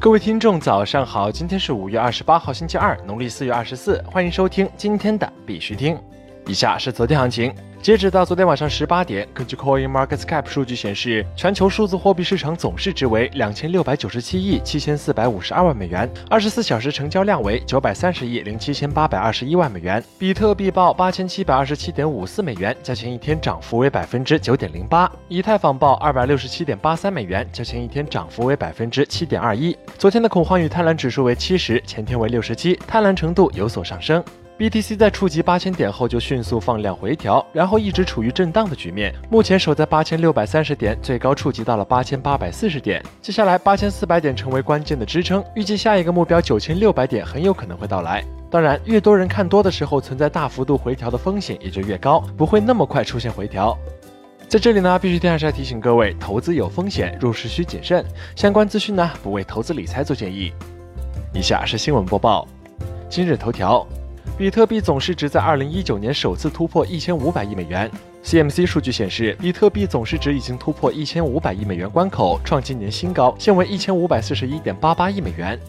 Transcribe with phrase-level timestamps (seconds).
[0.00, 1.30] 各位听众，早上好！
[1.30, 4.02] 今天是五月二十八号，星期二，农历四月二十四。
[4.06, 5.94] 欢迎收听今天的必须听。
[6.50, 7.54] 以下是昨天行情。
[7.80, 20.02] 截止到昨天晚上十八点，根据 Coin Market Cap 数据显示，全球数字货币市场总市值为两千六百九十七亿七千四百五十二万美元，二十四小时成交量为九百三十亿零七千八百二十一万美元。
[20.18, 25.10] 比特币报八千七百二十七点五四美元，较前一天涨幅为百分之九点零八。
[25.28, 29.74] 以太坊报二百六十七点八三美元，较前一天涨幅为百分之七点二一。
[29.96, 34.22] 昨天的恐慌与贪婪指数为七十，前天为六十七，贪婪程度有所上升。
[34.60, 43.02] BTC 在触及八千点后就迅速放量回调，然后一直处于震荡的局面，目前守在八千六百三十点，最高触及到了八千八百四十点。
[43.22, 48.22] 接下来八千四百点成为关键的支撑，预计下一个目标九千六百点很有可能会到来。
[48.50, 53.74] 当然，越多人看多的时候，存在大幅度回调的风险也就越高，不会那么快出现回调。
[54.46, 58.04] 在这里呢，必须天还是要提醒各位，投资有风险，入市需谨慎。
[58.36, 60.52] 相关资讯呢，不为投资理财做建议。
[61.32, 62.46] 以下是新闻播报，
[63.08, 63.86] 今日头条。
[64.40, 67.90] 比特币总市值在二零一九年首次突破一千五百亿美元。
[68.24, 75.60] CMC 数据显示，比特币总市值已经突破一千五百亿美元关口，创今年新高，现为一千五百四十一点八八亿美元。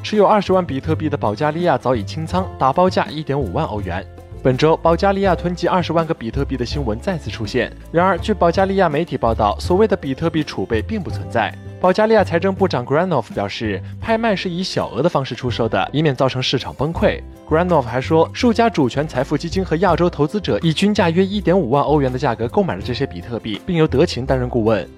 [0.00, 4.06] 持有二十万比特币的保加利亚早已清仓，打包价一点五万欧元。
[4.44, 7.72] 本周，保加利亚囤积二十万个比特币的新闻再次出现。
[7.90, 11.52] 然而，据保加利亚媒体报道，所谓的比特币储备并不存在。
[11.82, 17.20] 保加利亚财政部长 Granov 表示，拍卖是以小额的方式出售的，以免造成市场崩溃。
[17.48, 24.88] Granov 还说，数家主权财富基金和亚洲投资者以均价约1.5万欧元的价格购买了这些比特币，并由德勤担任顾问。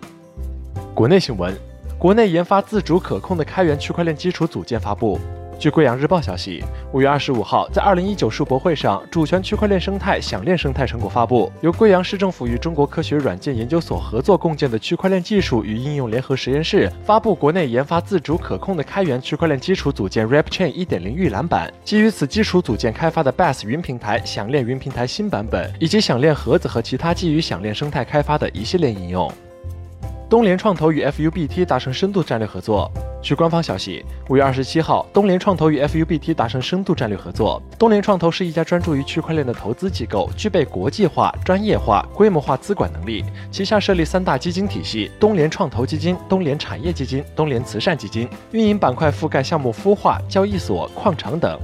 [0.93, 1.57] 国内新闻：
[1.97, 5.19] 国内研发自主可控的开源区块链基础组件发布。
[5.59, 29.33] 据贵阳日报消息，五月二十五号，在二零一九世博会上，主权区块链生态响链生态成果发布，由贵阳市政府与中国科学软件研究所合作共建的区块链技术与应用联合实验室发布国内研发自主可控的开源区块链基础组件 RapChain 一点零预览版，基于此基础组件开发的 Bass 云平台响链云平台新版本，以及响链盒子和其他基于响链生态开发的一系列应用。
[30.29, 32.91] 东联创投与 FUBT 达成深度战略合作。
[33.25, 37.61] 据官方消息，五月二十七号，东联创投与 FUBT 达成深度战略合作。
[37.79, 43.25] 东联创投是一家专注于区块链的投资机构，具备国际化、专业化、规模化资管能力。
[43.51, 51.59] 旗下设立三大基金体系：东联创投基金、东联产业基金、东联慈善基金，运营板块覆盖项目孵化、交易所、矿场等。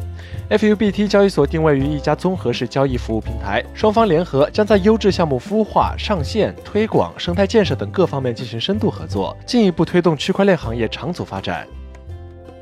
[0.50, 11.65] FUBT 交易所定位于一家综合式交易服务平台，双方联合将在优质项目孵化、上线、推广、生态建设等各方面进行深度合作，进一步推动区块链行业长足发展。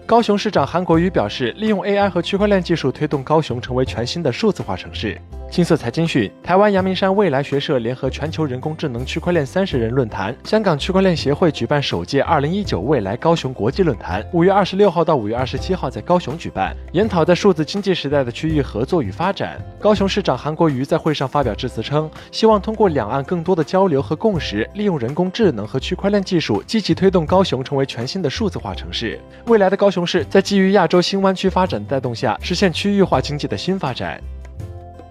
[0.04, 5.18] 高雄市长韩国瑜表示，利用 AI 和区块链技术推动高雄成为全新的数字化城市。
[5.50, 19.58] 金色财经讯，台湾阳明山未来学社联合全球人工智能区块链三十人论坛，香港区块链协会举办首届二零一九未来高雄国际论坛，五月二十六号到五月二十七号在高雄举办，研讨在数字经济时代的区域合作与发展。
[19.80, 29.18] 高雄市长韩国瑜在会上发表致辞称，希望通过两岸更多的交流和共识，利用人工智能和区块链技术，积极推动高雄成为全新的数字化城市。
[29.46, 34.22] 未来的高雄市在基于亚洲新湾区发展的带动下，实现区域化经济的新发展。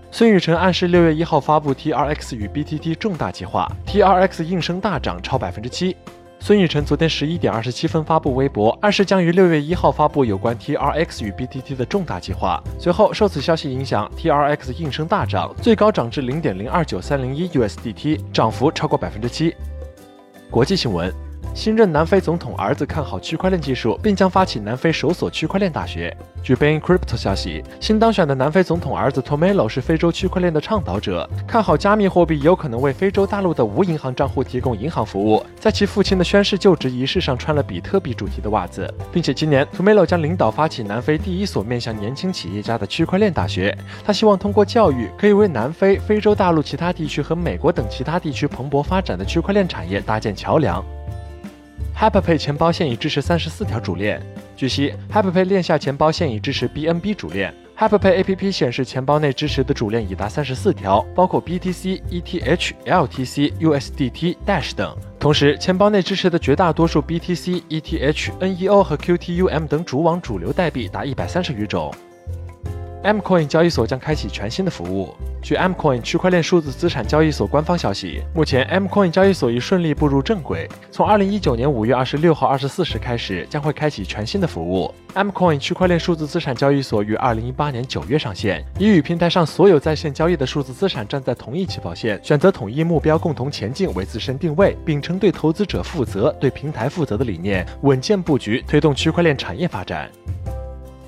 [0.10, 5.96] 孙宇晨暗示六月一号发布 TRX 与 BTT 重大计划，TRX 应声大涨超百分之七。
[6.40, 12.64] 孙宇晨昨天十一点二十七分发布微博，暗示将于六月一号发布有关 TRX 与 BTT 的重大计划。
[12.80, 19.56] 随后受此消息影响，TRX 应声大涨，最高涨至零点零二九三零一 USDT，涨幅超过百分之七。
[20.50, 21.27] 国际新闻。
[21.58, 26.16] 新任南非总统儿子看好区块链技术，并将发起南非首所区块链大学。
[26.44, 35.44] 据 Bain Crypto 消息，新当选的南非总统儿子 Tomelo 是非洲区块链的倡导者，看好加密货币有可能为非洲大陆的无银行账户提供银行服务。
[35.60, 43.76] 在其父亲的宣誓就职仪式上穿了比特币主题的袜子，并且今年 Tomelo 将领导发起南非第一所面向年轻企业家的区块链大学。
[44.06, 50.86] 他希望通过教育，可以为南非、非洲大陆其他地区和美国等其他地区蓬勃发展的区块链产业搭建桥梁。
[52.00, 54.22] HyperPay 钱包现已支持三十四条主链。
[54.56, 57.52] 据悉，HyperPay 链下钱包现已支持 BNB 主链。
[57.76, 64.96] HyperPay APP 显示，钱包内支持的主链已达三十四条，包括 BTC、ETH、LTC、USDT、Dash 等。
[65.20, 71.92] 同时，钱包内支持的绝大多数 BTC、ETH、NEO 和 QTUM 等主网主流代币达一百三十余种。
[73.04, 75.14] ，Mcoin 交易所将开启全新的服务。
[75.42, 84.94] 据 Mcoin 区块链数字资产交易所官方消息，目前 Mcoin 交易所已顺利步入正轨，从二零一九年五月二十六号二十四时开始，将会开启全新的服务。
[85.14, 100.10] Mcoin 区块链数字资产交易所于二零一八年九月上线，以与平台上所有在线交易的数字资产站在同一起跑线，选择统一目标，共同前进为自身定位，秉承对投资者负责、对平台负责的理念，稳健布局，推动区块链产业发展。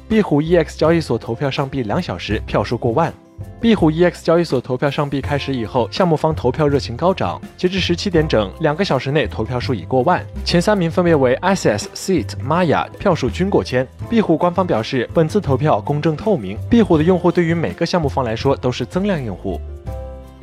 [0.10, 3.14] 壁虎 EX 交易所投票上币两小时，票数过万。
[3.62, 7.40] 壁虎 EX 交易所投票上币开始以后，项目方投票热情高涨。
[7.56, 13.88] 截至十七点整，两个小时内投票数已过万，前三名分别为 SS、Seat、Maya，票数均过千。
[14.10, 19.62] 壁虎官方表示，本次投票公正透明，壁虎的用户对于每个项目方来说都是增量用户。